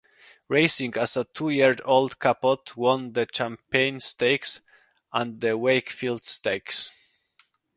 Racing 0.47 0.97
as 0.97 1.15
a 1.15 1.25
two-year-old, 1.25 2.17
Capot 2.19 2.75
won 2.75 3.13
the 3.13 3.27
Champagne 3.31 3.99
Stakes 3.99 4.61
and 5.13 5.39
the 5.39 5.55
Wakefield 5.55 6.23
Stakes. 6.23 6.91